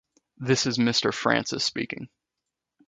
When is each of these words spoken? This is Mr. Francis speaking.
This 0.39 0.65
is 0.65 0.79
Mr. 0.79 1.13
Francis 1.13 1.63
speaking. 1.63 2.09